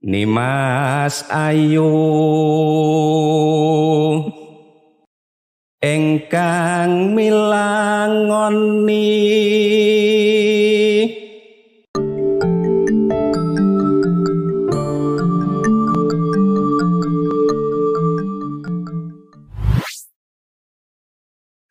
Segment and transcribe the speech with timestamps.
[0.00, 1.92] Nimas Ayu.
[5.80, 8.96] Engkang milangoni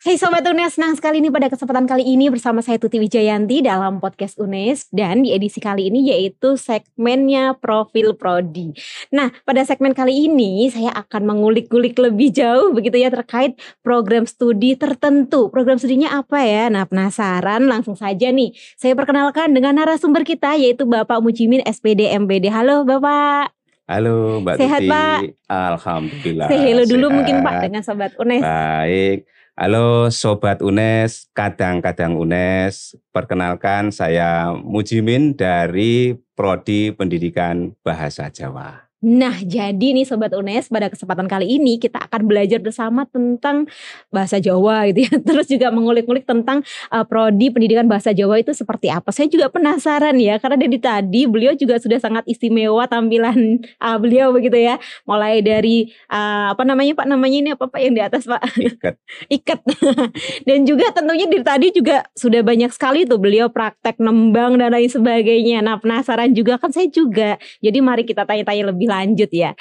[0.10, 4.02] Hai Sobat UNES, senang sekali nih pada kesempatan kali ini bersama saya Tuti Wijayanti dalam
[4.02, 8.74] podcast UNES dan di edisi kali ini yaitu segmennya Profil Prodi.
[9.14, 13.54] Nah, pada segmen kali ini saya akan mengulik-gulik lebih jauh begitu ya terkait
[13.86, 15.54] program studi tertentu.
[15.54, 16.74] Program studinya apa ya?
[16.74, 18.50] Nah, penasaran langsung saja nih.
[18.82, 22.50] Saya perkenalkan dengan narasumber kita yaitu Bapak Mujimin SPD MBD.
[22.50, 23.54] Halo Bapak.
[23.86, 24.90] Halo Mbak Sehat, Tuti.
[24.90, 25.20] Pak?
[25.54, 26.50] Alhamdulillah.
[26.50, 27.18] Say hello dulu sehat.
[27.22, 28.42] mungkin Pak dengan Sobat UNES.
[28.42, 29.30] Baik.
[29.60, 32.96] Halo Sobat UNES, kadang-kadang UNES.
[33.12, 38.89] Perkenalkan saya Mujimin dari Prodi Pendidikan Bahasa Jawa.
[39.00, 43.64] Nah, jadi nih Sobat UNES, pada kesempatan kali ini kita akan belajar bersama tentang
[44.12, 45.14] bahasa Jawa gitu ya.
[45.28, 49.08] Terus juga mengulik-ulik tentang uh, prodi pendidikan bahasa Jawa itu seperti apa.
[49.16, 54.36] Saya juga penasaran ya, karena dari tadi beliau juga sudah sangat istimewa tampilan uh, beliau
[54.36, 54.76] begitu ya.
[55.08, 58.42] Mulai dari uh, apa namanya Pak namanya ini apa Pak yang di atas Pak?
[58.60, 58.96] Ikat.
[59.40, 59.60] Ikat.
[60.48, 64.92] dan juga tentunya dari tadi juga sudah banyak sekali tuh beliau praktek nembang dan lain
[64.92, 65.64] sebagainya.
[65.64, 67.40] Nah, penasaran juga kan saya juga.
[67.64, 69.54] Jadi mari kita tanya-tanya lebih lanjut ya.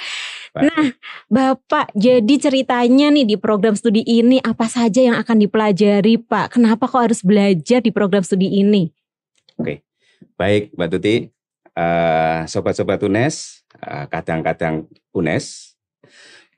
[0.56, 0.64] Baik.
[0.64, 0.86] Nah,
[1.28, 6.56] Bapak, jadi ceritanya nih di program studi ini apa saja yang akan dipelajari, Pak?
[6.56, 8.88] Kenapa kok harus belajar di program studi ini?
[10.38, 11.14] Baik Mbak Tuti,
[11.78, 15.78] Eh, Sobat-Sobat UNES, eh, kadang-kadang UNES,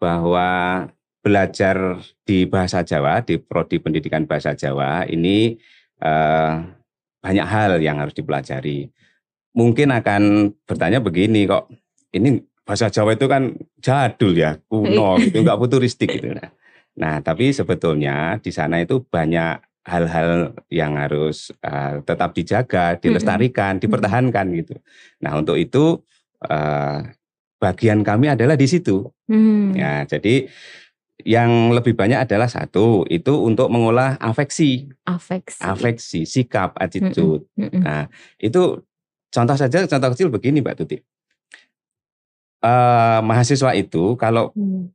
[0.00, 0.48] bahwa
[1.20, 5.60] belajar di bahasa Jawa, di Prodi Pendidikan Bahasa Jawa ini
[6.00, 6.52] eh,
[7.20, 8.88] banyak hal yang harus dipelajari.
[9.52, 11.68] Mungkin akan bertanya begini kok,
[12.16, 13.50] ini bahasa Jawa itu kan
[13.82, 16.30] jadul ya, kuno gitu, nggak futuristik gitu.
[16.38, 16.54] Nah,
[16.94, 19.58] nah, tapi sebetulnya di sana itu banyak
[19.90, 24.78] hal-hal yang harus eh, tetap dijaga, dilestarikan, dipertahankan gitu.
[25.18, 25.98] Nah, untuk itu
[26.46, 27.10] eh,
[27.58, 29.02] bagian kami adalah di situ.
[29.26, 29.74] Hmm.
[29.74, 30.46] Ya, jadi
[31.26, 35.58] yang lebih banyak adalah satu itu untuk mengolah afeksi, Afeksi.
[35.58, 37.44] afeksi, sikap, attitude.
[37.58, 37.82] Mm-mm.
[37.82, 38.08] Nah,
[38.40, 38.80] itu
[39.28, 40.96] contoh saja, contoh kecil begini, Mbak Tuti.
[42.60, 44.92] Eh, mahasiswa itu kalau Hmm.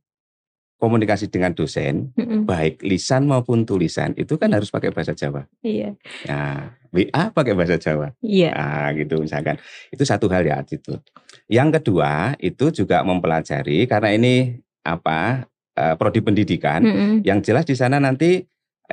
[0.76, 2.44] komunikasi dengan dosen, Mm-mm.
[2.44, 5.48] baik lisan maupun tulisan, itu kan harus pakai bahasa Jawa.
[5.64, 5.96] Iya.
[6.28, 8.12] Nah, WA pakai bahasa Jawa.
[8.20, 8.52] Iya.
[8.52, 9.56] Nah, gitu misalkan.
[9.88, 11.00] Itu satu hal ya attitude.
[11.48, 14.34] Yang kedua, itu juga mempelajari karena ini
[14.82, 15.48] apa?
[15.76, 17.12] eh, prodi pendidikan Mm-mm.
[17.20, 18.40] yang jelas di sana nanti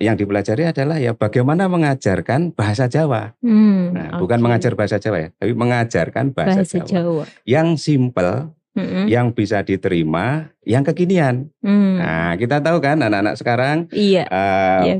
[0.01, 3.39] yang dipelajari adalah ya bagaimana mengajarkan bahasa Jawa.
[3.39, 4.43] Hmm, Nah, bukan oke.
[4.43, 6.87] mengajar bahasa Jawa ya, tapi mengajarkan bahasa, bahasa Jawa.
[6.89, 7.23] Jawa.
[7.47, 9.05] Yang simple, Mm-mm.
[9.05, 11.53] yang bisa diterima, yang kekinian.
[11.61, 12.01] Hmm.
[12.01, 14.25] Nah, kita tahu kan anak-anak sekarang Iya.
[14.25, 14.95] eh, Iya.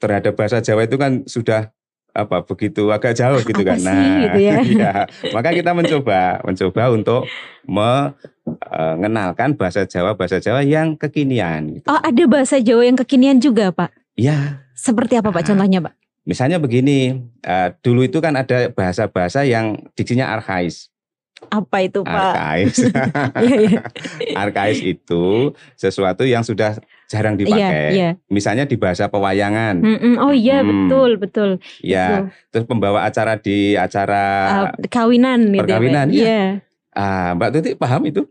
[0.00, 1.68] terhadap bahasa Jawa itu kan sudah
[2.16, 3.78] apa begitu agak jauh gitu Apa kan.
[3.78, 4.56] sih gitu ya.
[4.74, 4.92] iya.
[5.30, 7.22] maka kita mencoba mencoba untuk
[7.68, 11.86] mengenalkan bahasa Jawa bahasa Jawa yang kekinian gitu.
[11.86, 13.92] Oh, ada bahasa Jawa yang kekinian juga, Pak.
[14.18, 15.42] Ya, Seperti apa, Pak?
[15.42, 15.46] Ah.
[15.46, 15.94] Contohnya, Pak?
[16.22, 20.92] misalnya begini, eh, dulu itu kan ada bahasa-bahasa yang diksinya arkais.
[21.48, 22.12] Apa itu, Pak?
[22.12, 22.76] Arkais.
[23.38, 23.80] Iya, iya.
[24.34, 25.24] arkais itu
[25.72, 26.76] sesuatu yang sudah
[27.06, 27.86] jarang Iya, dipakai.
[27.94, 28.10] iya.
[28.26, 29.78] Misalnya di bahasa pewayangan.
[29.78, 30.14] Mm-mm.
[30.18, 30.90] Oh iya, Hmm.
[30.90, 31.50] betul, betul.
[31.78, 34.24] Ya, terus pembawa acara di acara
[34.68, 36.18] Uh, kawinan gitu perkawinan, ya, Pak.
[36.18, 36.26] iya.
[36.28, 36.67] Iya.
[36.90, 38.22] Ah, Mbak Tuti paham itu?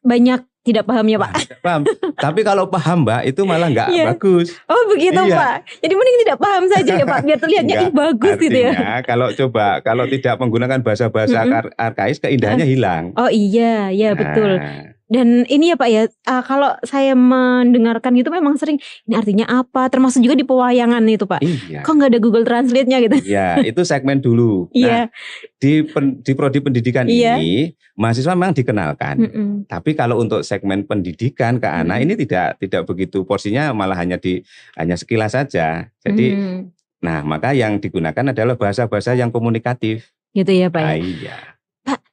[0.00, 1.32] Banyak tidak pahamnya, Pak.
[1.60, 1.86] paham.
[2.16, 4.04] Tapi kalau paham Mbak itu malah nggak Iya.
[4.10, 4.50] bagus.
[4.66, 5.36] Oh, begitu, Iya.
[5.36, 5.56] Pak.
[5.78, 8.72] Jadi mending tidak paham saja ya, Pak, biar terlihatnya ih bagus gitu ya.
[8.72, 11.54] Artinya kalau coba kalau tidak menggunakan bahasa-bahasa Mm-mm.
[11.54, 13.14] ar- arkais keindahannya hilang.
[13.14, 14.58] Oh iya, iya betul.
[15.06, 18.74] Nah, Dan ini ya Pak ya, uh, kalau saya mendengarkan gitu memang sering
[19.04, 19.86] ini artinya apa?
[19.86, 21.40] Termasuk juga di pewayangan itu Pak.
[21.40, 21.80] iya.
[21.80, 23.16] Kok nggak ada Google Translate-nya gitu?
[23.22, 24.66] Iya, itu segmen dulu.
[24.74, 25.06] Iya.
[25.06, 25.14] Nah,
[25.56, 27.38] di pen- di prodi pendidikan Iya.
[27.38, 29.16] ini mahasiswa memang dikenalkan.
[29.20, 29.48] Mm-mm.
[29.64, 32.06] Tapi kalau untuk segmen pendidikan ke anak Mm-mm.
[32.08, 34.42] ini tidak tidak begitu porsinya malah hanya di
[34.74, 35.86] hanya sekilas saja.
[35.98, 36.58] Jadi Hmm,
[36.98, 40.10] nah maka yang digunakan adalah bahasa-bahasa yang komunikatif.
[40.32, 40.88] gitu ya Pak ya.
[40.90, 41.36] Ah, iya.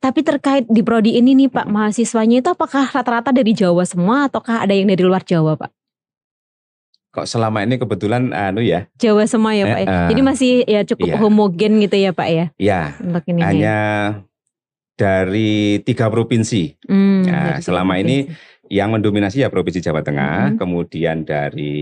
[0.04, 4.60] Tapi terkait di prodi ini nih Pak, mahasiswanya itu apakah rata-rata dari Jawa semua ataukah
[4.60, 5.72] ada yang dari luar Jawa Pak?
[7.16, 8.92] Kok selama ini kebetulan anu ya?
[9.00, 9.88] Jawa semua ya Pak ya.
[9.88, 10.08] Eh, eh.
[10.12, 11.18] Jadi masih ya cukup Iya.
[11.24, 13.40] homogen gitu ya Pak ya Ya, untuk ini.
[13.48, 13.78] hanya
[15.00, 16.76] dari tiga provinsi.
[16.84, 18.53] Hmm, Ya, dari selama tiga ini provinsi.
[18.74, 20.58] Yang mendominasi ya provinsi Jawa Tengah, Mm-mm.
[20.58, 21.78] kemudian dari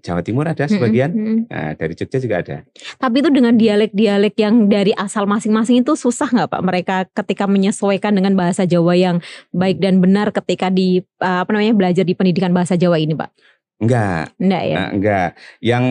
[0.00, 1.38] Jawa Timur ada Mm-mm, sebagian, mm-mm.
[1.52, 2.56] nah, dari Jogja juga ada.
[2.96, 8.16] Tapi itu dengan dialek-dialek yang dari asal masing-masing itu susah nggak Pak mereka ketika menyesuaikan
[8.16, 9.20] dengan bahasa Jawa yang
[9.52, 13.30] baik dan benar ketika di uh, apa namanya belajar di pendidikan bahasa Jawa ini Pak?
[13.76, 14.76] Enggak, Enggak ya?
[14.80, 15.28] nah, enggak.
[15.60, 15.84] Yang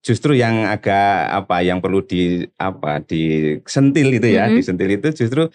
[0.00, 4.56] justru yang agak apa yang perlu di apa disentil itu ya, Mm-mm.
[4.56, 5.52] disentil itu justru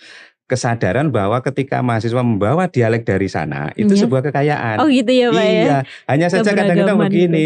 [0.51, 4.01] kesadaran bahwa ketika mahasiswa membawa dialek dari sana itu Iya.
[4.03, 4.77] sebuah kekayaan.
[4.77, 5.47] Oh gitu ya Pak ya?
[5.47, 7.43] iya, hanya saja kadang-kadang Keberagaman begini.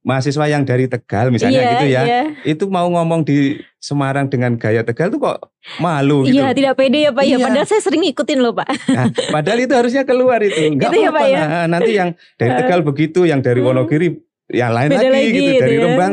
[0.00, 4.54] Mahasiswa yang dari Tegal misalnya Iya, gitu ya, Iya, itu mau ngomong di Semarang dengan
[4.54, 6.38] gaya Tegal tuh kok malu gitu.
[6.38, 7.28] Iya, tidak pede ya Pak ya.
[7.28, 7.42] Iya.
[7.42, 8.68] Padahal saya sering ngikutin loh Pak.
[8.86, 9.04] Nah,
[9.34, 10.54] padahal itu harusnya keluar itu.
[10.70, 11.20] Enggak Gitu ya, apa-apa.
[11.20, 11.42] Pak, ya?
[11.42, 12.52] Nah, nanti yang dari.
[12.62, 13.68] Tegal begitu, yang dari Hmm.
[13.68, 14.08] Wonogiri
[14.46, 15.82] yang lain Beda lagi, lagi gitu, gitu dari ya.
[15.90, 16.12] Rembang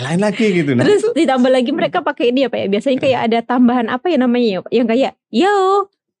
[0.00, 0.70] lain lagi gitu.
[0.72, 2.66] Nah, Terus ditambah lagi mereka pakai ini ya Pak ya.
[2.68, 4.72] Biasanya kayak ada tambahan apa ya namanya ya Pak?
[4.72, 5.56] Yang kayak yo,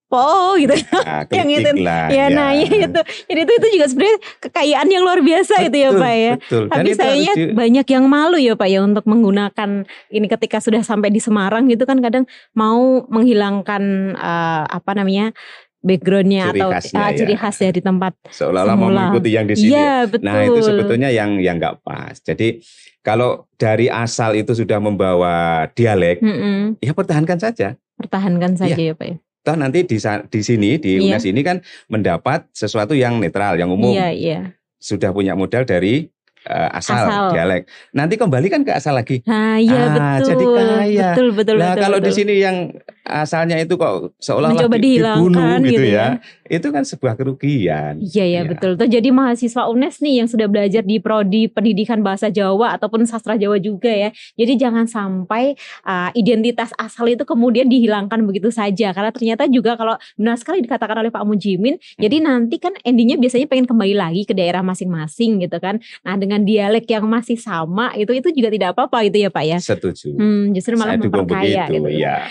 [0.08, 0.24] po
[0.56, 0.72] gitu.
[0.72, 2.08] nah, yang itu- lah.
[2.08, 3.00] ya, nah ya itu.
[3.28, 6.32] Jadi itu itu juga sebenarnya kekayaan yang luar biasa itu ya Betul, Pak ya.
[6.40, 6.62] Betul.
[6.64, 9.70] Dan Tapi sayangnya di- banyak yang malu ya Pak ya untuk menggunakan
[10.08, 13.82] ini ketika sudah sampai di Semarang gitu kan kadang mau menghilangkan
[14.16, 15.36] eh, apa namanya
[15.78, 17.38] backgroundnya Ciri atau khasnya ah, ciri ya.
[17.38, 18.12] khas dari tempat.
[18.34, 18.92] seolah-olah semula.
[18.98, 19.72] mengikuti yang di sini.
[19.78, 20.26] Iya betul.
[20.26, 22.18] Nah, itu sebetulnya yang yang nggak pas.
[22.18, 22.58] Jadi
[23.00, 26.82] kalau dari asal itu sudah membawa dialek, Mm-mm.
[26.82, 27.78] ya pertahankan saja.
[27.98, 29.16] pertahankan saja ya Pak ya.
[29.42, 29.98] Toh nanti di
[30.28, 31.18] di sini di Iya.
[31.18, 33.90] UNES ini kan mendapat sesuatu yang netral, yang umum.
[33.90, 34.38] Iya iya.
[34.78, 36.06] Sudah punya modal dari
[36.44, 37.26] eh, asal, Asal.
[37.32, 37.62] dialek.
[37.90, 39.24] Nanti kembalikan ke asal lagi.
[39.24, 39.88] Nah, iya Ah,
[40.18, 40.28] betul.
[40.28, 41.08] jadi kaya.
[41.12, 41.82] Betul betul nah, betul.
[41.82, 42.18] kalau di betul.
[42.20, 42.56] sini yang
[43.02, 45.96] asalnya itu kok seolah-olah di- dibunuh dihilangkan gitu, gitu ya.
[45.96, 46.08] ya.
[46.48, 48.00] Itu kan sebuah kerugian.
[48.00, 48.40] Iya ya Iya.
[48.46, 48.76] betul.
[48.76, 53.34] Tuh jadi mahasiswa UNES nih yang sudah belajar di prodi pendidikan bahasa Jawa ataupun sastra
[53.34, 54.12] Jawa juga ya.
[54.36, 59.96] Jadi jangan sampai uh, identitas asal itu kemudian dihilangkan begitu saja karena ternyata juga kalau
[60.14, 64.36] benar sekali dikatakan oleh Pak Mujimin, jadi nanti kan endingnya biasanya pengen kembali lagi ke
[64.36, 65.80] daerah masing-masing gitu kan.
[66.04, 69.58] Nah, dengan dialek yang masih sama itu itu juga tidak apa-apa gitu ya Pak ya.
[69.58, 70.12] Setuju.
[70.12, 72.04] Hmm, justru malah Saya memperkaya begitu, gitu.
[72.04, 72.28] ya.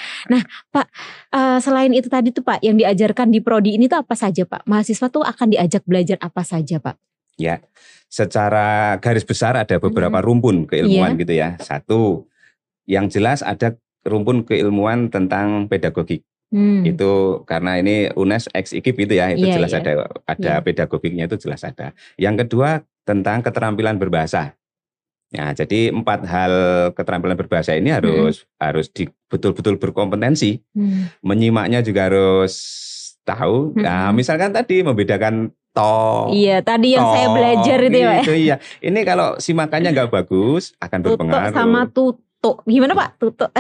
[1.33, 4.69] Eh, selain itu tadi tuh Pak, yang diajarkan di prodi ini tuh apa saja Pak?
[4.69, 6.93] Mahasiswa tuh akan diajak belajar apa saja Pak?
[8.07, 10.25] Secara garis besar ada beberapa Mhm.
[10.25, 11.19] rumpun keilmuan Iya.
[11.25, 11.49] gitu ya.
[11.59, 12.01] Satu,
[12.87, 13.75] yang jelas ada
[14.07, 16.23] rumpun keilmuan tentang pedagogik.
[16.47, 16.87] Hmm.
[16.87, 19.83] Itu karena ini UNES X IKIP itu ya, itu Iya, jelas iya.
[19.83, 19.91] ada
[20.23, 20.63] ada Iya.
[20.63, 21.91] pedagogiknya itu jelas ada.
[22.15, 24.51] Yang kedua tentang keterampilan berbahasa.
[25.27, 26.53] Ya, jadi empat hal
[26.91, 30.59] keterampilan berbahasa ini harus harus di, betul-betul berkompetensi.
[30.71, 31.11] Hmm.
[31.23, 32.55] Menyimaknya juga harus
[33.23, 33.75] tahu.
[33.75, 34.15] Nah, Mm-mm.
[34.15, 38.23] misalkan tadi membedakan to, Iya, tadi yang saya to, belajar itu ya Pak.
[38.31, 38.55] iya.
[38.79, 41.51] Ini kalau simakannya nggak bagus akan Tutuk berpengaruh.
[41.51, 42.63] sama tutuk.
[42.63, 43.09] Gimana Pak?
[43.19, 43.51] Tutuk.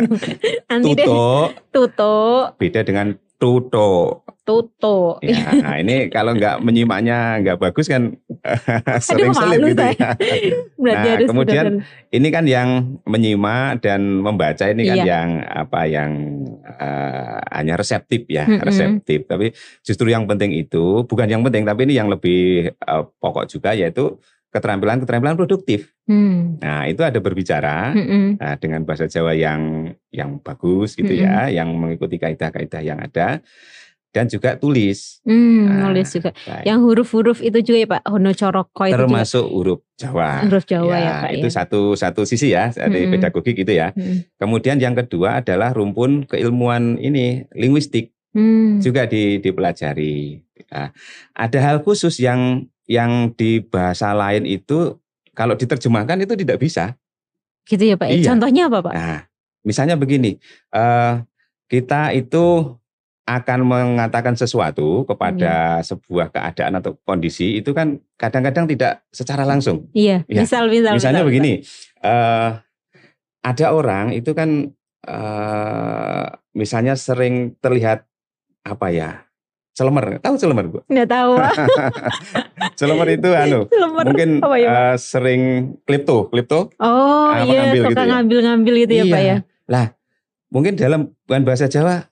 [0.82, 4.20] Tutuk Tutuk, beda dengan tuto.
[4.44, 5.22] tutuk.
[5.22, 8.18] Ya, nah ini kalau nggak menyimaknya nggak bagus kan
[9.06, 10.10] sering selip malu gitu ya.
[10.80, 15.06] Nah, kemudian Ini kan yang menyimak dan membaca ini kan Iya.
[15.06, 16.10] yang apa yang
[16.66, 18.64] eh, hanya reseptif ya, Mm-mm.
[18.66, 19.30] reseptif.
[19.30, 19.54] Tapi
[19.86, 24.18] justru yang penting itu bukan yang penting, tapi ini yang lebih eh, pokok juga yaitu
[24.50, 25.94] keterampilan-keterampilan produktif.
[26.06, 26.58] Hmm.
[26.58, 27.94] Nah itu ada berbicara.
[27.94, 28.36] Mm-mm.
[28.36, 33.38] Nah, dengan bahasa Jawa yang yang bagus gitu ya, yang mengikuti kaidah-kaidah yang ada
[34.10, 35.22] dan juga tulis.
[35.22, 36.34] Hmm, Nah, nulis juga.
[36.34, 36.66] Baik.
[36.66, 38.98] Yang huruf-huruf itu juga ya Pak, Hono Coroko itu juga.
[39.06, 40.30] termasuk huruf Jawa.
[40.42, 41.54] Huruf Jawa ya, Pak itu ya.
[41.62, 43.14] satu satu sisi ya dari Mm-mm.
[43.14, 43.94] pedagogik itu ya.
[43.94, 44.26] Hmm.
[44.34, 48.78] Kemudian yang kedua adalah rumpun keilmuan ini linguistik Hmm.
[48.78, 50.38] juga di, dipelajari.
[50.70, 50.94] Nah,
[51.34, 54.98] ada hal khusus yang yang di bahasa lain itu
[55.30, 56.98] kalau diterjemahkan itu tidak bisa.
[57.62, 58.10] Gitu ya Pak.
[58.10, 58.14] ya.
[58.18, 58.26] Iya.
[58.34, 58.94] Contohnya apa Pak?
[58.98, 59.20] Nah,
[59.62, 60.34] misalnya begini,
[60.74, 61.14] eh,
[61.70, 62.74] kita itu
[63.30, 65.86] akan mengatakan sesuatu kepada Iya.
[65.86, 69.86] sebuah keadaan atau kondisi itu kan kadang-kadang tidak secara langsung.
[69.94, 70.98] Iya, Ya, misal misal.
[70.98, 71.52] Misalnya misal, begini,
[72.02, 72.50] eh,
[73.40, 78.04] ada orang itu kan eh, misalnya sering terlihat
[78.66, 79.24] apa ya,
[79.72, 80.18] celemer.
[80.18, 80.78] Tahu celemer bu?
[80.86, 81.32] Nggak tahu.
[82.78, 84.04] Celemer itu anu, Lemar.
[84.08, 85.42] mungkin apa ya, eh, sering
[85.84, 86.72] klipto, klipto.
[86.78, 88.08] Oh iya, ngambil suka gitu ya?
[88.08, 89.28] ngambil-ngambil gitu ya Pak Iya.
[89.28, 89.36] ya.
[89.68, 89.86] Lah,
[90.48, 92.08] mungkin dalam bukan bahasa Jawa,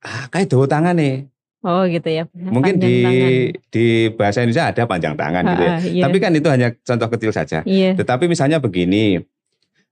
[0.00, 1.28] ah, kayak dawa tangan nih.
[1.60, 2.24] Oh gitu ya.
[2.32, 3.32] Mungkin Panjang di tangan.
[3.68, 5.70] di bahasa Indonesia ada panjang tangan gitu ya.
[5.70, 6.02] Ah, iya.
[6.04, 7.58] Tapi kan itu hanya contoh kecil saja.
[7.64, 7.92] iya.
[7.92, 9.16] Tetapi misalnya begini,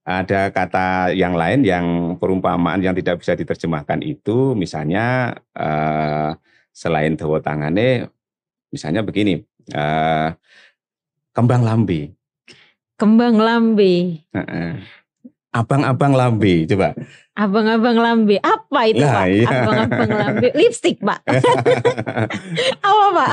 [0.03, 1.87] ada kata yang lain yang
[2.17, 6.31] perumpamaan yang tidak bisa diterjemahkan itu, misalnya eh,
[6.73, 8.09] selain dawa tangannya,
[8.73, 10.29] misalnya begini, eh,
[11.37, 12.17] kembang lambe,
[13.02, 14.23] Kembang lambe.
[14.31, 14.79] Heeh.
[15.52, 16.95] abang-abang lambe, coba.
[17.33, 18.37] Abang-abang lambe.
[18.39, 19.27] Apa itu, Nah, Pak?
[19.27, 19.49] iya.
[19.49, 20.49] Abang-abang lambe.
[20.53, 21.25] Lipstick, Pak.
[22.87, 23.33] apa, Pak?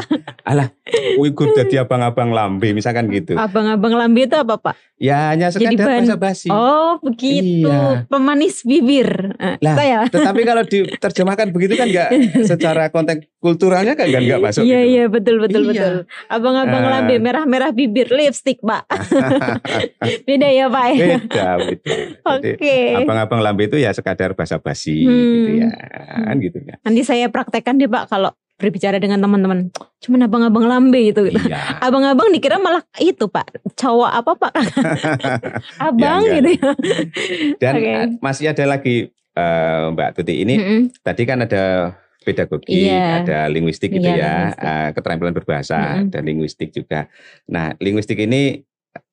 [1.19, 3.35] Ikut jadi abang-abang lambe misalkan gitu.
[3.35, 4.75] Abang-abang lambe itu apa, Pak?
[4.95, 6.47] Ya hanya Jadi bahan- basa-basi.
[6.47, 7.67] Oh, begitu.
[7.67, 8.03] Iya.
[8.05, 9.31] Pemanis bibir.
[9.35, 9.99] Eh, Lah, saya.
[10.11, 12.09] Tetapi kalau diterjemahkan begitu kan nggak
[12.51, 14.63] secara konteks kulturalnya kan nggak masuk.
[14.63, 14.91] Iya, gitu.
[14.91, 15.69] iya, betul, betul, Iya.
[15.71, 15.95] betul.
[16.27, 16.89] Abang-abang Eh.
[16.89, 18.83] lambe, merah-merah bibir, lipstick, Pak.
[20.25, 20.85] Beda ya, Pak?
[20.89, 21.15] ya?
[21.17, 21.93] Beda, beda.
[22.29, 22.75] Oke.
[22.97, 25.13] abang-abang lambe itu ya sekadar basa-basi Hmm.
[25.35, 25.69] gitu ya,
[26.21, 26.75] kan gitu ya.
[26.79, 29.71] Nanti saya praktekkan deh, Pak, kalau berbicara dengan teman-teman.
[29.99, 31.23] Cuman abang-abang lambe itu.
[31.23, 31.39] gitu.
[31.41, 31.79] Iya.
[31.85, 34.53] Abang-abang dikira malah itu pak cowok apa pak
[35.81, 36.35] abang enggak.
[36.35, 36.71] gitu ya
[37.55, 40.79] Dan eh, masih ada lagi eh, Mbak Tuti ini Mm-mm.
[40.99, 43.23] tadi kan ada pedagogi, Iya.
[43.23, 44.67] ada linguistik gitu Iya, ya, linguistik.
[44.67, 46.11] eh, keterampilan berbahasa Mm-mm.
[46.11, 47.07] dan linguistik juga.
[47.47, 48.59] Nah, linguistik ini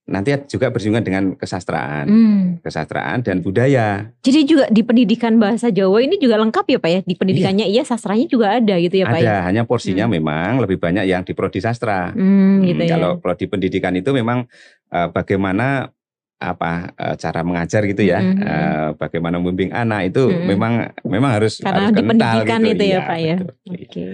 [0.06, 2.42] nanti juga bersinggungan dengan kesastraan, Hmm.
[2.62, 4.14] kesastraan dan budaya.
[4.22, 7.82] jadi juga di pendidikan bahasa Jawa ini juga lengkap ya pak ya di pendidikannya iya,
[7.82, 11.30] sastranya juga ada gitu ya pak ya ada, hanya porsinya memang lebih banyak yang di
[11.30, 12.10] prodi sastra.
[12.10, 14.46] hmm, gitu Hmm, ya Kalau prodi pendidikan itu memang
[14.88, 15.90] eh, bagaimana
[16.36, 18.38] apa eh, cara mengajar gitu ya, Mm-mm.
[18.38, 20.46] eh, bagaimana membimbing anak itu Mm-mm.
[20.46, 20.72] memang
[21.02, 22.72] memang harus Karena harus di pendidikan gitu.
[22.78, 23.36] itu ya, Iya, Pak, ya.
[23.42, 23.74] betul.
[23.74, 24.06] oke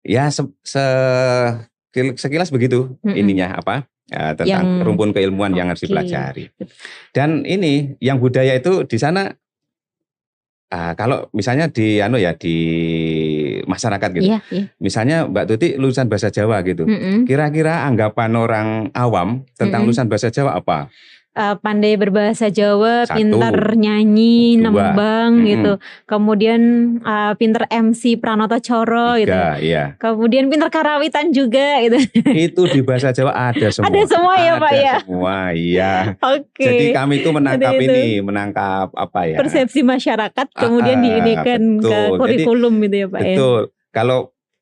[0.00, 1.52] Ya se- se-
[1.92, 3.12] kil- sekilas begitu Mm-mm.
[3.12, 6.50] ininya apa eh, tentang Yang- rumpun keilmuan yang harus dipelajari.
[7.10, 9.30] Dan ini yang budaya itu di sana
[10.68, 12.56] ah, kalau misalnya di anu ya di
[13.66, 14.26] masyarakat gitu.
[14.26, 16.86] iya iya Misalnya Mbak Tuti lulusan bahasa Jawa gitu.
[16.86, 17.26] Mm-mm.
[17.26, 19.90] Kira-kira anggapan orang awam tentang Mm-mm.
[19.90, 20.90] lulusan bahasa Jawa apa?
[21.40, 23.16] Eh, pandai berbahasa Jawa Satu.
[23.16, 24.68] pintar nyanyi Dua.
[24.68, 25.48] nembang Mm-mm.
[25.48, 25.72] gitu
[26.04, 26.60] kemudian
[27.00, 29.84] eh, pintar MC Pranoto Coro gitu Tiga, iya.
[29.96, 31.96] kemudian pintar karawitan juga gitu
[32.52, 33.88] Itu di bahasa Jawa ada semua.
[33.88, 34.94] Ada semua ya, Pak, Ada ya?
[35.00, 35.92] Semua, iya.
[36.36, 39.36] oke Jadi kami itu menangkap itu ini, menangkap apa ya?
[39.40, 42.04] persepsi masyarakat kemudian Ah, diinikan ke betul.
[42.04, 43.26] Jadi, kurikulum gitu ya Pak ya.
[43.32, 43.60] Betul.
[43.90, 44.18] Kalau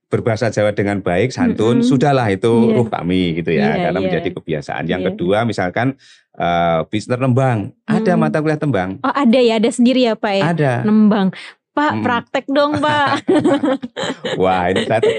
[0.09, 1.87] berbahasa Jawa dengan baik, santun, Mm-mm.
[1.87, 2.75] sudahlah itu Iya.
[2.75, 4.05] ruh kami gitu ya, Iya, karena iya.
[4.09, 4.85] menjadi kebiasaan.
[4.85, 5.09] Yang Iya.
[5.13, 5.87] kedua, misalkan
[6.35, 8.21] uh, bisnis tembang, ada Mm-mm.
[8.21, 10.45] mata kuliah tembang, Oh ada ya, ada sendiri ya Pak ya.
[10.49, 10.73] ada.
[10.83, 11.29] Nembang.
[11.71, 12.03] Pak Mm.
[12.03, 13.23] praktek dong Pak.
[14.43, 14.99] Wah, ini saya.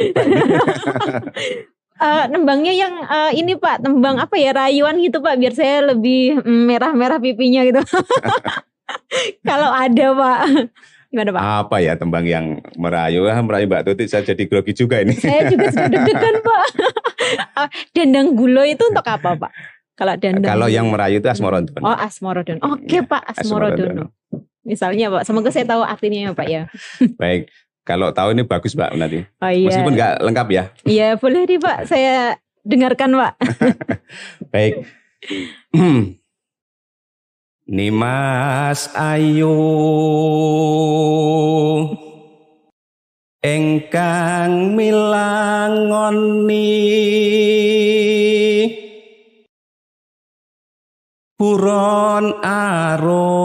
[1.99, 6.39] Eh, nembangnya yang eh, ini Pak, tembang apa ya rayuan gitu Pak, biar saya lebih
[6.39, 7.83] mm, merah-merah pipinya gitu.
[9.47, 10.39] Kalau ada Pak.
[11.09, 11.41] Gimana Pak?
[11.41, 15.17] apa ya tembang yang merayu, ah, merayu Mbak Tuti, saya jadi grogi juga ini.
[15.17, 16.65] Saya juga sudah deg-degan Pak.
[17.57, 19.51] Ah, Dendang gulo itu untuk apa Pak?
[19.97, 20.47] Kalau dendang.
[20.47, 21.81] Kalau yang merayu itu Asmorodon.
[21.83, 22.61] Oh Asmorodono.
[22.71, 24.13] Oke Iya, Pak Asmorodono.
[24.63, 26.61] Misalnya Pak, semoga saya tahu artinya ya Pak ya.
[27.21, 27.49] Baik,
[27.83, 29.25] kalau tahu ini bagus Mbak nanti.
[29.41, 29.65] Oh iya.
[29.65, 30.63] Meskipun nggak lengkap ya.
[30.85, 33.33] Iya boleh nih Pak, saya dengarkan Pak.
[34.53, 34.73] Baik.
[37.69, 39.53] Nimas Ayu.
[43.45, 46.65] Engkang milangoni.
[51.37, 53.37] Buron arum.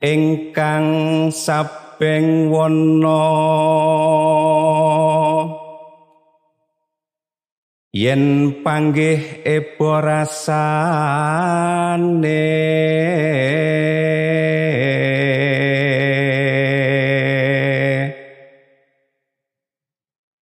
[0.00, 3.20] Ingkang sabeng wana
[7.92, 10.40] yen panggih eba rasane.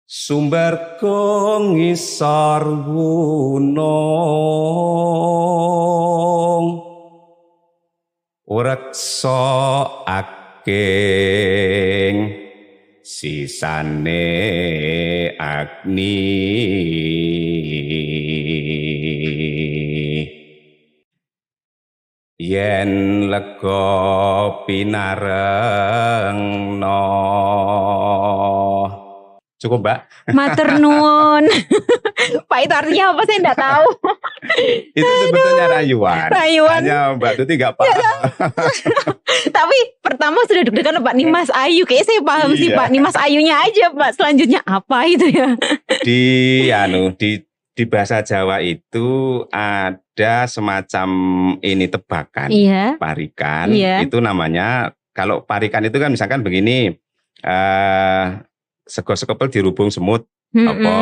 [0.07, 3.91] Sumber kong ngisor gunung
[8.47, 9.43] reksa
[10.07, 10.71] aking
[13.03, 14.23] sisane
[15.35, 17.30] agni
[22.41, 22.91] yen
[23.29, 23.85] lega
[24.65, 25.91] pinarengno
[29.61, 29.99] cukup mbak
[30.31, 31.43] Matur nuwun.
[32.49, 33.89] Pak itu artinya apa saya enggak tahu.
[34.99, 36.81] itu sebetulnya rayuan Rayuan.
[36.87, 37.99] hanya mbak Tuti nggak paham
[39.59, 41.83] Tapi pertama sudah deg-degan Pak Nimas Ayu.
[41.83, 42.79] Kayaknya saya paham sih Iya.
[42.79, 42.89] Pak.
[42.95, 44.11] Nimas Ayunya aja Pak.
[44.15, 45.49] Selanjutnya apa itu ya?
[46.07, 46.21] di
[46.71, 47.43] anu di
[47.81, 49.09] di bahasa Jawa itu
[49.49, 51.09] ada semacam
[51.59, 53.01] ini tebakan Iya.
[53.01, 54.05] parikan Iya.
[54.05, 56.93] itu namanya kalau parikan itu kan misalkan begini
[57.41, 58.25] eh
[58.85, 60.69] sego sekepel dirubung semut Mm-mm.
[60.69, 60.95] apa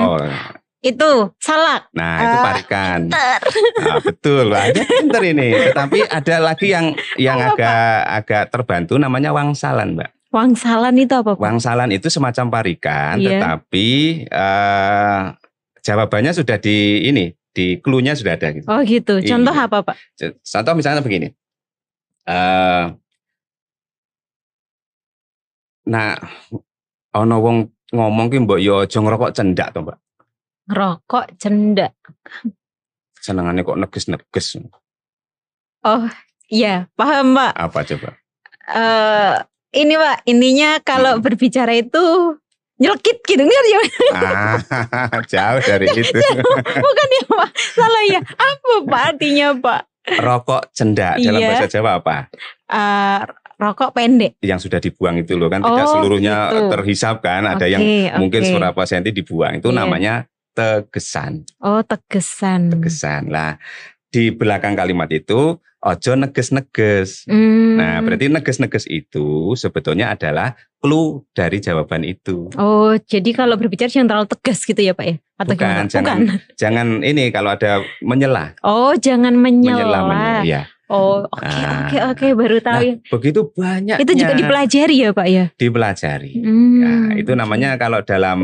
[0.79, 1.91] Itu salak.
[1.91, 3.39] nah itu Ah, parikan pinter.
[3.77, 6.87] nah, betul dia pinter ini tetapi ada lagi yang
[7.19, 11.43] yang Apa, agak agak terbantu namanya wangsalan mbak Wangsalan itu apa Pak?
[11.43, 13.43] wangsalan itu semacam parikan Iya.
[13.43, 13.89] tetapi
[14.31, 15.21] eh
[15.88, 18.68] jawabannya sudah di ini di clue-nya sudah ada gitu.
[18.68, 19.25] Oh gitu.
[19.25, 19.64] Contoh Iya.
[19.64, 19.97] apa Pak?
[20.45, 21.33] Contoh misalnya begini.
[22.28, 22.85] Eh
[25.88, 26.12] nah
[27.16, 27.59] ono wong
[27.97, 29.97] ngomong ki mbok yo aja ngerokok cendak to, Mbak.
[30.68, 31.97] Rokok cendak.
[33.16, 34.61] Senengane kok neges-neges.
[36.49, 37.52] Iya, paham Pak.
[37.57, 38.11] Apa coba?
[38.68, 39.35] Eh
[39.80, 41.25] ini Pak, intinya kalau Hmm.
[41.25, 42.37] berbicara itu
[42.79, 43.81] nyelkit gitu nggak ya?
[44.15, 44.55] Ah,
[45.33, 46.15] jauh dari itu.
[46.79, 47.49] Bukan ya Pak?
[47.75, 48.21] Salah ya.
[48.23, 49.81] Apa Pak artinya Pak?
[50.09, 51.49] Rokok cendak dalam Iya.
[51.53, 52.17] bahasa Jawa apa?
[52.65, 53.21] Eh,
[53.59, 54.33] rokok pendek.
[54.41, 56.67] Yang sudah dibuang itu loh kan tidak Oh, seluruhnya gitu.
[56.73, 58.49] terhisap kan, ada yang Oke, mungkin oke.
[58.49, 59.61] seberapa senti dibuang.
[59.61, 59.79] Itu Iya.
[59.85, 60.15] namanya
[60.57, 61.45] tegesan.
[61.61, 62.73] Oh tegesan.
[62.73, 63.29] Tegesan.
[63.29, 63.61] Lah,
[64.09, 67.29] di belakang kalimat itu ojo neges-neges.
[67.29, 67.77] Hmm.
[67.77, 72.50] Nah, berarti neges-neges itu sebetulnya adalah clue dari jawaban itu.
[72.55, 75.15] Oh, jadi kalau berbicara jangan terlalu tegas gitu ya Pak ya?
[75.38, 75.87] Atau Bukan, gimana?
[75.87, 76.19] jangan
[76.55, 78.59] Jangan ini kalau ada menyela.
[78.61, 79.79] Oh, jangan menyela.
[79.79, 80.43] Menyela, menyela.
[80.43, 80.62] Ya.
[80.88, 81.85] Oh, oke Ah.
[81.85, 82.81] oke oke baru tahu.
[82.81, 82.95] ya.
[83.12, 83.97] Begitu banyak.
[84.00, 85.45] Itu juga dipelajari ya Pak ya?
[85.55, 86.33] dipelajari.
[86.41, 88.41] Hmm, Ya, itu namanya kalau dalam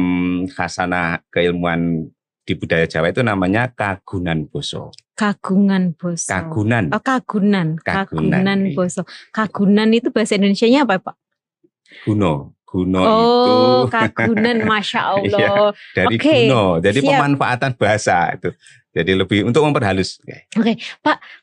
[0.47, 2.13] khasanah keilmuan
[2.45, 4.93] di budaya Jawa itu namanya kagunan boso.
[5.15, 6.29] Kagungan boso.
[6.29, 6.91] Kagunan.
[6.91, 7.79] Oh, kagunan.
[7.81, 8.75] Kagunan, Kagunan iya.
[8.75, 9.03] boso.
[9.31, 11.17] Kagunan itu bahasa Indonesianya apa Pak?
[12.05, 12.53] Guno.
[12.67, 15.71] Guno oh, itu kagunan, masya Allah.
[15.95, 16.83] dari oke, guno.
[16.83, 17.11] Jadi siap.
[17.15, 18.51] pemanfaatan bahasa itu.
[18.95, 20.19] Jadi lebih untuk memperhalus.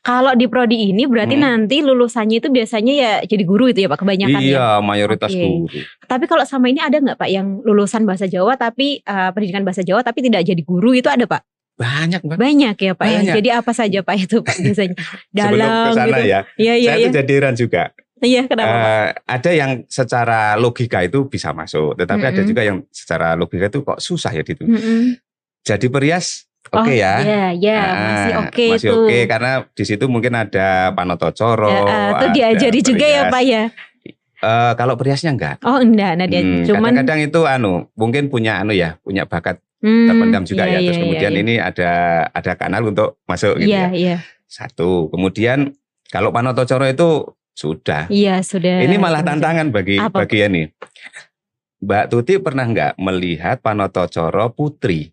[0.00, 1.44] Kalau di prodi ini berarti Hmm.
[1.44, 4.48] nanti lulusannya itu biasanya ya jadi guru itu ya Pak kebanyakan ya.
[4.56, 5.40] Iya, mayoritas Oke.
[5.40, 5.78] guru.
[6.04, 9.84] Tapi kalau sama ini ada nggak Pak yang lulusan bahasa Jawa tapi eh, pendidikan bahasa
[9.84, 11.44] Jawa tapi tidak jadi guru itu ada Pak?
[11.82, 12.36] Banyak, Mbak.
[12.38, 13.24] Banyak ya Pak Banyak.
[13.24, 13.34] ya.
[13.36, 14.96] Jadi apa saja Pak itu Pak biasanya?
[15.34, 16.22] Sebelum ke sana gitu.
[16.24, 17.82] ya, Iya iya saya tuh jadi heran juga.
[18.18, 18.70] Iya kenapa?
[18.70, 22.46] Eh, ada yang secara logika itu bisa masuk, tetapi ada Mm-mm.
[22.46, 24.62] juga yang secara logika itu kok susah ya gitu.
[24.62, 25.18] Mm-mm.
[25.60, 27.18] Jadi perias, Oh, oke ya.
[27.18, 28.96] Iya iya Ah, masih oke masih itu.
[28.96, 31.66] oke karena di situ mungkin ada panoto coro.
[31.68, 33.32] Ya, tuh ada diajari juga ya perias.
[33.34, 33.62] Pak ya.
[34.40, 35.56] Eh, kalau periasnya enggak.
[35.62, 39.58] Oh enggak, nah dia Hmm, cuman kadang-kadang itu anu mungkin punya anu ya, punya bakat
[39.82, 40.78] hmm, terpendam juga iya, ya.
[40.86, 41.90] Terus iya, kemudian iya, ini ada
[42.30, 43.88] ada kanal untuk masuk gitu Iya ya.
[43.92, 45.10] iya Satu.
[45.10, 45.74] Kemudian
[46.08, 47.08] kalau panoto coro itu
[47.52, 48.08] sudah.
[48.08, 48.80] iya sudah.
[48.80, 49.32] Ini malah Sudah.
[49.36, 50.24] tantangan bagi Apa?
[50.24, 50.62] bagi ini.
[51.82, 55.10] Mbak Tuti pernah nggak melihat panoto coro putri?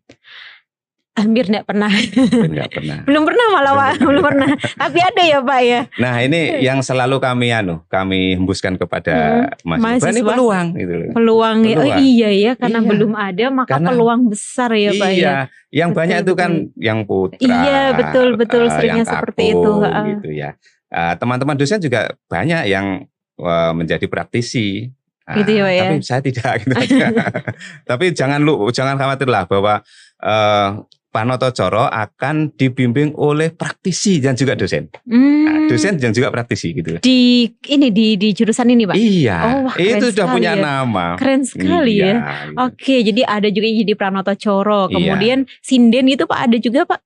[1.11, 1.91] Hampir enggak pernah.
[2.31, 2.97] Enggak pernah.
[3.09, 4.49] belum pernah malah Pak, Belum pernah.
[4.55, 5.79] Tapi ada ya Pak ya.
[5.97, 10.29] Nah ini yang selalu kami anu kami hembuskan kepada mahasiswa, ini mahasiswa.
[10.31, 10.93] peluang gitu.
[11.11, 11.75] Peluang, ya.
[11.75, 12.87] Oh iya ya karena Iya.
[12.87, 15.11] belum ada maka Karena- peluang besar ya Pak ya.
[15.11, 15.35] iya,
[15.75, 17.41] yang Betul, banyak itu kan yang putra.
[17.41, 18.63] Iya, betul, betul.
[18.63, 19.99] eh, Seringnya yang seperti itu, ha.
[20.07, 20.49] gitu ya.
[20.87, 23.03] Eh, Teman-teman dosen juga banyak yang
[23.35, 24.87] eh, menjadi praktisi.
[25.23, 25.83] Ah, Gitu ya, Pak, ya?
[25.83, 27.05] Tapi saya tidak gitu aja.
[27.89, 29.83] tapi jangan lu jangan khawatirlah bahwa
[30.19, 30.67] eh,
[31.09, 34.93] Panoto Coro akan dibimbing oleh praktisi dan juga dosen.
[35.03, 37.01] Nah, Hmm, dosen dan juga praktisi gitu.
[37.01, 38.93] di ini di di jurusan ini Pak.
[38.93, 40.61] Iya, Oh, wah, keren itu sudah punya ya.
[40.61, 41.17] nama.
[41.17, 42.13] Keren sekali Iya, ya.
[42.45, 42.57] gitu.
[42.61, 44.93] Oke, jadi ada juga yang jadi Pranoto Coro, Iya.
[44.93, 46.99] kemudian sinden itu Pak ada juga Pak.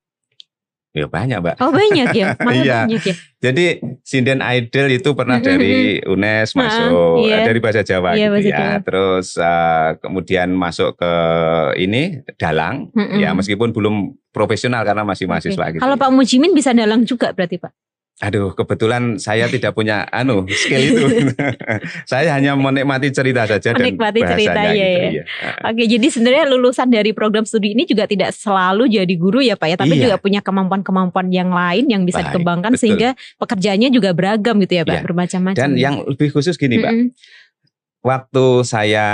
[0.94, 1.56] Ya banyak, Mbak.
[1.58, 2.86] Oh banyak ya, Iya.
[2.86, 3.16] banyak ya.
[3.42, 7.42] Jadi sinden idol itu pernah dari UNES masuk iya.
[7.42, 8.58] dari bahasa Jawa Iya, gitu bahasa ya.
[8.62, 8.78] Jawa.
[8.86, 11.14] Terus eh, kemudian masuk ke
[11.82, 15.78] ini dalang ya meskipun belum profesional karena masih mahasiswa Oke.
[15.78, 15.82] gitu.
[15.82, 17.74] Kalau Pak Mujimin bisa dalang juga berarti Pak.
[18.22, 21.02] Aduh, kebetulan saya tidak punya anu skill itu.
[22.12, 25.08] saya hanya menikmati cerita saja Menikmati dan cerita, iya, gitu.
[25.18, 25.24] iya.
[25.66, 29.66] Oke, jadi sebenarnya lulusan dari program studi ini juga tidak selalu jadi guru ya Pak
[29.66, 30.14] ya, tapi Iya.
[30.14, 32.82] juga punya kemampuan-kemampuan yang lain yang bisa Baik, dikembangkan betul.
[32.86, 33.10] sehingga
[33.42, 35.04] pekerjaannya juga beragam gitu ya Pak, Iya.
[35.10, 35.58] bermacam-macam.
[35.58, 36.92] Dan yang lebih khusus gini, Mbak.
[36.94, 37.08] Mm-mm.
[38.06, 39.06] waktu saya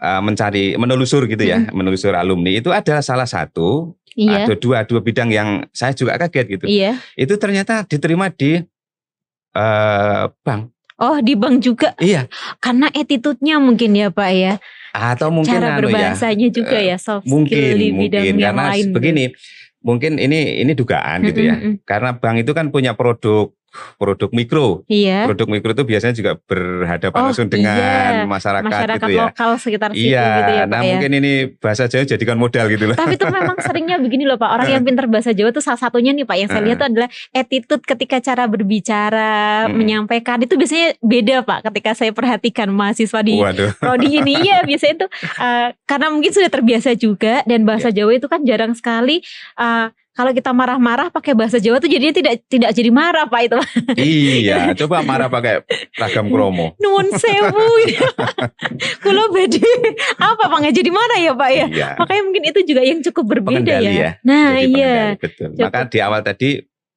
[0.00, 4.44] uh, mencari menelusur gitu ya, menelusur alumni itu ada salah satu Iya.
[4.44, 6.64] ada dua dua bidang yang saya juga kaget gitu.
[6.68, 7.00] Iya.
[7.16, 8.60] Itu ternyata diterima di
[9.54, 10.72] uh, bank.
[11.02, 12.30] Oh, di bank juga Iya,
[12.62, 14.54] karena attitude-nya mungkin ya Pak ya.
[14.92, 15.88] atau mungkin Cara anu ya.
[15.88, 18.86] berbahasanya juga ya soft skill Mungkin di bidang mungkin yang karena lain.
[18.92, 19.24] begini.
[19.82, 21.54] Mungkin ini ini dugaan gitu ya.
[21.82, 23.50] Karena bank itu kan punya produk
[23.96, 24.84] produk mikro.
[24.86, 25.24] Iya.
[25.26, 28.24] Produk mikro itu biasanya juga berhadapan Oh, langsung dengan iya.
[28.24, 29.24] masyarakat, Masyarakat gitu ya.
[29.26, 30.88] lokal sekitar situ Iya, gitu ya Pak nah ya.
[30.90, 32.94] mungkin ini bahasa Jawa jadikan modal gitu loh.
[32.94, 34.50] Tapi itu memang seringnya begini loh Pak.
[34.50, 36.36] Orang yang pintar bahasa Jawa tuh salah satunya nih Pak.
[36.36, 39.30] Yang saya lihat tuh adalah attitude ketika cara berbicara,
[39.66, 39.76] Mm-mm.
[39.76, 41.58] menyampaikan itu biasanya beda Pak.
[41.64, 43.70] Ketika saya perhatikan mahasiswa di Waduh.
[43.82, 45.06] prodi ini ya biasanya itu
[45.38, 48.04] uh, karena mungkin sudah terbiasa juga dan bahasa Iya.
[48.04, 49.20] Jawa itu kan jarang sekali
[49.54, 53.58] uh, kalau kita marah-marah pakai bahasa Jawa tuh jadinya tidak tidak jadi marah Pak itu.
[53.96, 55.64] iya, coba marah pakai
[55.96, 56.76] ragam kromo.
[56.76, 57.64] Nuwun sewu.
[59.00, 59.64] Kulo bedi
[60.20, 61.66] apa Pak nggak jadi marah ya Pak ya?
[61.72, 61.88] Iya.
[61.96, 63.92] Makanya mungkin itu juga yang cukup berbeda Pengendali ya.
[63.96, 64.10] ya.
[64.20, 64.96] Nah, Jadi iya.
[65.16, 65.48] betul.
[65.56, 65.64] Cukup.
[65.64, 66.50] Maka di awal tadi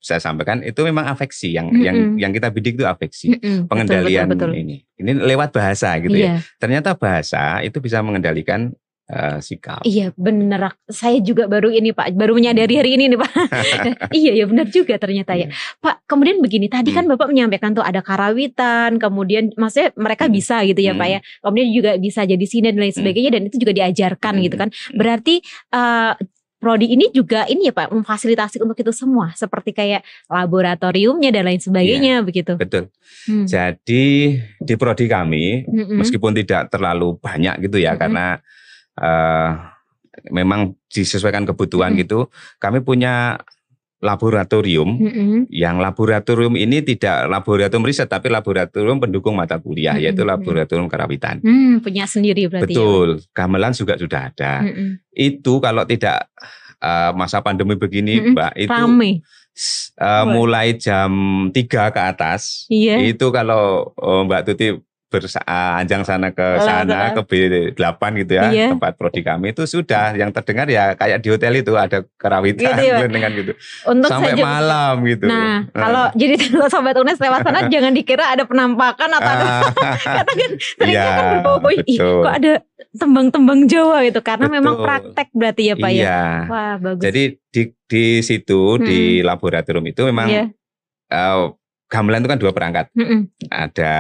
[0.06, 1.82] saya sampaikan itu memang afeksi yang Mm-mm.
[1.82, 3.34] yang yang kita bidik itu afeksi.
[3.34, 4.62] Mm-mm, betul, Pengendalian betul, betul.
[4.62, 4.76] ini.
[5.02, 6.38] Ini lewat bahasa gitu ya.
[6.38, 8.70] Iya, Ternyata bahasa itu bisa mengendalikan
[9.06, 9.82] eh, sikap.
[9.86, 10.74] iya bener.
[10.86, 13.32] Saya juga baru ini Pak, baru menyadari hari ini nih Pak.
[14.18, 15.50] iya ya benar juga ternyata ya.
[15.78, 20.34] Pak, kemudian begini, tadi kan Bapak menyampaikan tuh ada karawitan, kemudian maksudnya mereka Hmm.
[20.34, 21.16] bisa gitu ya Pak Hmm.
[21.16, 21.20] ya.
[21.42, 23.00] Kemudian juga bisa jadi sini dan lain Hmm.
[23.02, 24.44] sebagainya dan itu juga diajarkan Hmm.
[24.44, 24.70] gitu kan.
[24.94, 25.36] Berarti
[25.72, 26.14] eh
[26.56, 31.62] prodi ini juga ini ya Pak memfasilitasi untuk itu semua seperti kayak laboratoriumnya dan lain
[31.62, 32.58] sebagainya begitu.
[32.58, 32.90] Betul.
[33.30, 33.46] Hmm.
[33.46, 34.06] Jadi
[34.42, 36.02] di prodi kami Mm-mm.
[36.02, 38.02] meskipun tidak terlalu banyak gitu ya Mm-mm.
[38.02, 38.26] karena
[39.00, 39.50] eh,
[40.32, 42.02] memang disesuaikan kebutuhan Mm-mm.
[42.08, 42.20] gitu.
[42.58, 43.40] Kami punya
[44.04, 45.50] laboratorium Mm-mm.
[45.50, 50.06] yang laboratorium ini tidak laboratorium riset tapi laboratorium pendukung mata kuliah Mm-mm.
[50.06, 51.42] yaitu laboratorium kerawitan.
[51.42, 52.78] Hmm, punya sendiri berarti ya.
[52.78, 54.54] Betul, gamelan juga sudah ada.
[54.62, 55.02] Mm-mm.
[55.10, 56.30] Itu kalau tidak
[56.80, 58.34] eh, masa pandemi begini, Mm-mm.
[58.38, 59.12] Mbak, itu Rame.
[59.98, 61.12] eh, mulai jam
[61.50, 62.70] 3 ke atas.
[62.70, 63.00] Iya.
[63.10, 68.68] Itu kalau oh, Mbak Tuti beranjang sana ke Oh, sana ke B8 gitu ya, Iya.
[68.72, 72.84] tempat prodi kami itu sudah yang terdengar ya kayak di hotel itu ada kerawitan Gitu
[72.84, 73.54] ya, dengan gitu.
[73.86, 75.26] Untuk Sampai saja malam gitu.
[75.26, 79.62] Nah, kalau jadi kalau sobat UNES lewat sana jangan dikira ada penampakan atau ada Ah,
[80.20, 82.20] kata kan seringnya Iya, kan berbau ih betul.
[82.22, 82.52] kok ada
[82.94, 84.86] tembang-tembang Jawa gitu karena memang Betul.
[84.86, 86.02] praktek berarti ya Pak ya.
[86.02, 86.22] iya.
[86.48, 87.04] Wah, bagus.
[87.04, 90.44] Jadi di di situ di laboratorium itu memang Iya.
[91.08, 91.44] eh,
[91.96, 92.92] gamelan itu kan dua perangkat.
[92.92, 93.32] Mm-mm.
[93.48, 93.94] Ada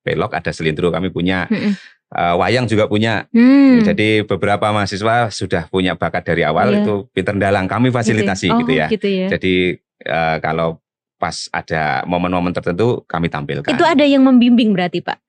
[0.00, 1.48] pelok, ada selindro kami punya.
[1.48, 1.72] Mm-mm.
[2.12, 3.24] Eh, wayang juga punya.
[3.32, 3.80] Hmm.
[3.80, 6.84] Jadi beberapa mahasiswa sudah punya bakat dari awal Iya.
[6.84, 7.64] itu pinter dalang.
[7.64, 8.86] Kami fasilitasi Oh, gitu ya.
[8.86, 9.32] gitu ya.
[9.32, 10.76] Jadi eh, kalau
[11.16, 13.64] pas ada momen-momen tertentu kami tampilkan.
[13.64, 15.24] Itu ada yang membimbing berarti Pak.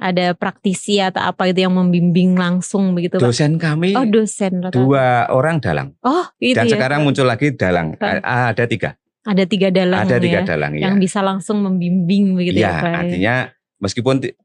[0.00, 3.26] Ada praktisi atau apa itu yang membimbing langsung begitu Pak.
[3.26, 5.92] Dosen kami Oh, dosen dua orang dalang.
[6.00, 6.72] Oh, gitu Dan ya.
[6.72, 7.98] sekarang muncul lagi dalang.
[8.00, 8.96] A- Ada tiga.
[9.22, 10.88] Ada tiga dalang Ada tiga ya, dalang ya.
[10.88, 12.92] yang bisa langsung membimbing begitu Iya, ya Pak.
[12.98, 13.34] artinya
[13.76, 14.36] meskipun ti-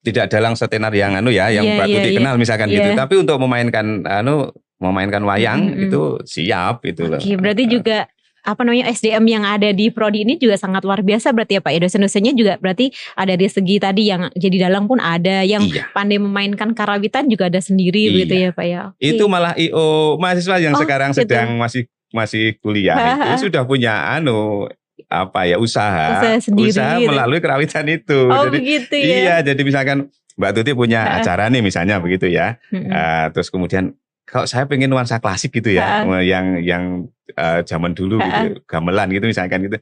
[0.00, 2.18] tidak dalang setenar yang anu ya, yang Iya, Mbak iya, Tuti iya.
[2.18, 2.76] kenal misalkan Iya.
[2.76, 2.90] gitu.
[2.94, 5.84] Tapi untuk memainkan anu memainkan wayang Mm-mm.
[5.86, 7.16] itu siap itu loh.
[7.16, 8.04] Oke, berarti juga
[8.44, 11.72] apa namanya SDM yang ada di prodi ini juga sangat luar biasa berarti ya Pak
[11.72, 15.88] ya dosen-dosennya juga berarti ada dari segi tadi yang jadi dalang pun ada yang Iya.
[15.90, 18.12] pandai memainkan karawitan juga ada sendiri Iya.
[18.12, 18.80] begitu ya Pak ya.
[18.92, 19.00] Oke.
[19.00, 21.24] Itu malah IO mahasiswa yang Oh, sekarang gitu.
[21.24, 22.94] sedang masih masih kuliah
[23.34, 24.70] itu sudah punya anu
[25.10, 27.10] apa ya usaha Usaha sendiri usaha gitu.
[27.10, 28.30] melalui kerawitan itu.
[28.30, 29.04] oh jadi begitu ya.
[29.04, 29.98] iya, jadi misalkan
[30.34, 32.58] Mbak Tuti punya acara nih misalnya begitu ya.
[32.74, 32.90] Mm-mm.
[32.90, 33.94] Eh, terus kemudian
[34.26, 37.06] kalau saya pengen nuansa klasik gitu ya, yang yang
[37.38, 39.78] eh, zaman dulu gitu, gamelan gitu misalkan gitu.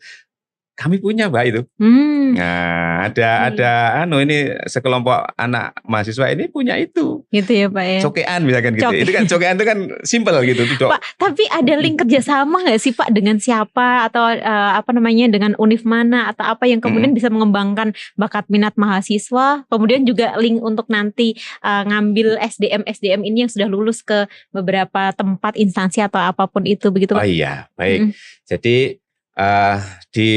[0.83, 1.61] Kami punya Mbak itu.
[1.79, 3.61] Hmm, Nah, ada Oke.
[3.61, 3.71] ada
[4.03, 7.21] anu ini sekelompok anak mahasiswa ini punya itu.
[7.29, 7.99] gitu ya Pak ya.
[8.03, 8.89] Cokean misalkan gitu.
[8.89, 8.99] Coke.
[9.05, 10.89] Itu kan cokean itu kan simpel gitu tuh.
[10.89, 15.53] Pak, tapi ada link kerjasama nggak sih Pak dengan siapa atau eh, apa namanya dengan
[15.61, 20.89] univ mana atau apa yang kemudian bisa mengembangkan bakat minat mahasiswa, kemudian juga link untuk
[20.89, 26.49] nanti eh, ngambil SDM SDM ini yang sudah lulus ke beberapa tempat instansi atau apa
[26.49, 27.29] pun itu begitu Oh Pak?
[27.29, 28.09] iya, baik.
[28.09, 28.13] Mm-mm.
[28.49, 29.02] Jadi
[29.35, 29.77] eh,
[30.13, 30.31] di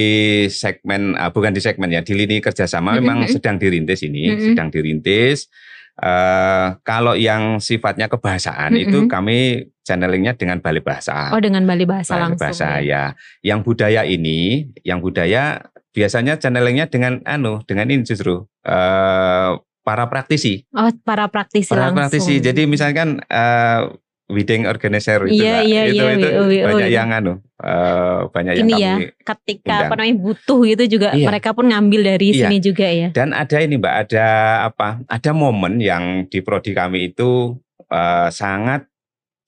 [0.47, 3.34] segmen ah, bukan di segmen ya, di lini kerjasama Mm-mm, memang mm-mm.
[3.34, 4.45] sedang dirintis ini, Mm-mm.
[4.51, 5.47] sedang dirintis.
[5.95, 9.12] Eh, kalau yang sifatnya kebahasaan itu Mm-mm.
[9.12, 9.39] kami
[9.88, 11.31] channelingnya dengan balai bahasa.
[11.31, 12.41] Oh dengan Bali bahasa Balai langsung.
[12.41, 12.84] bahasa ya.
[12.84, 13.03] ya.
[13.45, 19.51] Yang budaya ini, yang budaya biasanya channelingnya dengan anu, dengan ini justru eh,
[19.86, 20.65] para praktisi.
[20.75, 22.01] Oh para praktisi Para langsung.
[22.01, 22.41] praktisi.
[22.43, 23.81] Jadi misalkan eh
[24.26, 26.30] wedding organizer itu Iya, Mbak, iya, itu, iya, itu
[26.66, 26.98] banyak iya.
[26.98, 31.28] yang anu, eh, banyak yang Ini kami ya ketika apa namanya butuh gitu juga Iya.
[31.30, 32.50] mereka pun ngambil dari Iya.
[32.50, 33.08] sini juga ya.
[33.14, 34.28] Dan ada ini Mbak, ada
[34.66, 34.98] apa?
[35.06, 37.54] Ada momen yang di prodi kami itu
[37.86, 38.90] eh, sangat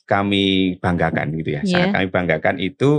[0.08, 1.62] kami banggakan gitu ya.
[1.66, 1.72] Iya.
[1.74, 2.90] Sangat kami banggakan itu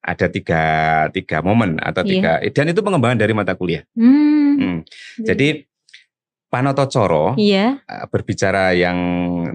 [0.00, 0.62] ada tiga
[1.10, 2.10] tiga momen atau Iya.
[2.14, 3.82] tiga dan itu pengembangan dari mata kuliah.
[3.98, 4.54] Hmm.
[4.54, 4.78] Hmm.
[5.18, 5.66] Jadi
[6.54, 7.82] Panoto Coro Iya.
[7.82, 8.98] eh, berbicara yang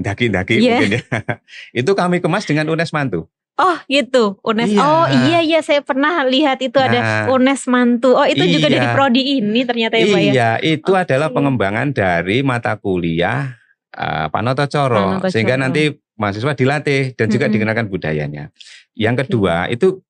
[0.04, 0.76] daki-daki Iya.
[0.76, 1.02] mungkin ya.
[1.80, 3.32] itu kami kemas dengan UNES Mantu.
[3.56, 4.72] Oh gitu, UNES.
[4.72, 4.84] Iya.
[4.84, 8.16] Oh iya iya saya pernah lihat itu ada Nah, UNES Mantu.
[8.16, 8.76] Oh itu juga Iya.
[8.76, 10.32] dari prodi ini ternyata ya Pak ya.
[10.32, 11.04] Iya, itu Oke.
[11.08, 13.56] adalah pengembangan dari mata kuliah
[13.96, 17.56] uh, Panoto Coro Panoto sehingga nanti mahasiswa dilatih dan juga Mm-mm.
[17.56, 18.52] dikenalkan budayanya.
[18.96, 20.04] Yang kedua itu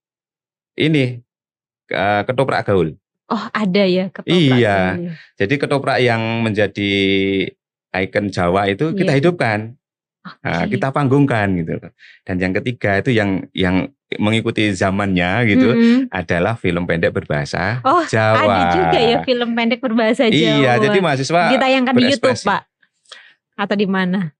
[0.74, 1.22] ini
[1.90, 2.98] uh, ketoprak gaul.
[3.30, 4.34] Oh ada ya ketoprak.
[4.34, 4.78] Iya.
[4.98, 5.12] ya.
[5.38, 6.92] Jadi ketoprak yang menjadi
[7.92, 9.20] ikon Jawa itu kita Iya.
[9.22, 9.60] hidupkan.
[10.44, 10.78] Nah, Oke.
[10.78, 11.78] kita panggungkan gitu.
[12.22, 15.98] Dan yang ketiga itu yang yang mengikuti zamannya gitu Mm-mm.
[16.10, 18.42] adalah film pendek berbahasa Oh, Jawa.
[18.42, 20.58] Ada juga ya film pendek berbahasa Jawa.
[20.60, 22.42] Iya, jadi mahasiswa ditayangkan di YouTube.
[22.42, 22.62] Pak.
[23.56, 24.34] Atau di mana?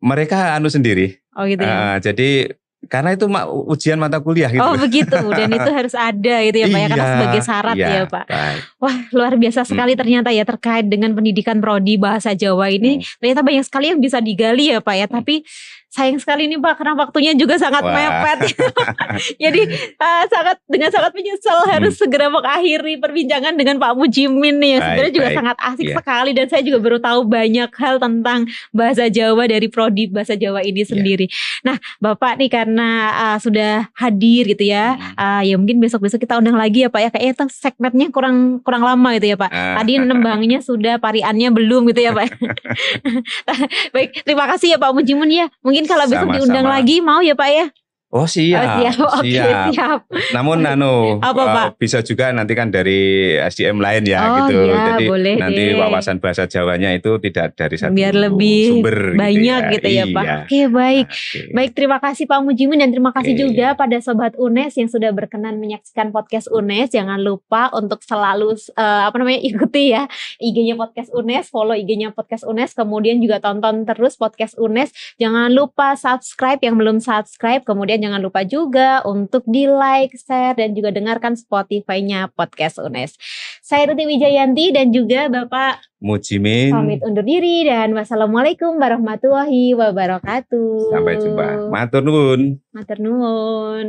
[0.00, 1.20] mereka anu sendiri.
[1.36, 1.68] Oh gitu ya.
[1.68, 2.56] Ah, jadi
[2.88, 3.28] karena itu
[3.66, 4.62] ujian mata kuliah gitu.
[4.62, 7.88] Oh begitu dan itu harus ada gitu ya Pak ya karena Iya, sebagai syarat iya,
[7.92, 8.24] ya Pak.
[8.24, 8.60] baik.
[8.78, 13.04] Wah luar biasa sekali ternyata ya terkait dengan pendidikan prodi bahasa Jawa ini Hmm.
[13.20, 15.44] ternyata banyak sekali yang bisa digali ya Pak ya tapi
[15.90, 17.90] sayang sekali nih Pak karena waktunya juga sangat Wah.
[17.92, 18.54] mepet.
[19.42, 19.60] Jadi
[19.92, 24.88] eh, sangat dengan sangat menyesal harus segera mengakhiri perbincangan dengan Pak Mujimin nih yang Hmm.
[24.90, 25.36] Sebenarnya juga baik.
[25.36, 25.96] sangat asik Iya.
[25.98, 30.62] sekali dan saya juga baru tahu banyak hal tentang bahasa Jawa dari prodi bahasa Jawa
[30.62, 30.88] ini Iya.
[30.88, 31.26] sendiri.
[31.62, 35.14] Nah Bapak nih karena eh, sudah hadir gitu ya, Hmm.
[35.18, 39.10] ah, ya mungkin besok-besok kita undang lagi ya Pak ya kayaknya segmennya kurang kurang lama
[39.18, 39.50] gitu ya Pak.
[39.50, 42.30] Ah, Tadi nembangnya sudah, pariannya belum gitu ya Pak.
[43.94, 45.46] Baik, terima kasih ya Pak Mujimun ya.
[45.60, 46.36] Mungkin kalau besok Sama-sama.
[46.40, 47.66] diundang lagi mau ya Pak ya?
[48.10, 49.22] Oh siap, Oh, siap.
[49.22, 49.70] Siap.
[49.70, 50.00] siap.
[50.34, 52.98] Namun anu Apa, uh, bisa juga nanti kan dari
[53.38, 54.66] SDM lain ya Oh, gitu.
[54.66, 55.78] iya, Jadi boleh nanti deh.
[55.78, 60.24] wawasan bahasa Jawanya itu tidak dari satu Biar lebih sumber Banyak gitu gitu ya, Pak.
[60.26, 60.36] Iya.
[60.42, 61.06] Oke, baik.
[61.06, 61.38] Oke.
[61.54, 63.40] Baik, terima kasih Pak Mujimin dan terima kasih Oke.
[63.46, 66.90] juga pada sobat UNES yang sudah berkenan menyaksikan podcast UNES.
[66.90, 70.10] Jangan lupa untuk selalu eh, apa namanya ikuti ya
[70.42, 74.90] IG-nya podcast UNES, follow IG-nya podcast UNES, kemudian juga tonton terus podcast UNES.
[75.22, 80.72] Jangan lupa subscribe yang belum subscribe, kemudian jangan lupa juga untuk di like, share dan
[80.72, 83.14] juga dengarkan Spotify-nya podcast UNES.
[83.60, 86.72] Saya Ruti Wijayanti dan juga Bapak Mujimin.
[86.72, 90.90] pamit undur diri dan wassalamualaikum warahmatullahi wabarakatuh.
[90.90, 91.68] Sampai jumpa.
[91.68, 92.58] Matur nuwun.
[92.72, 93.88] Matur nuwun.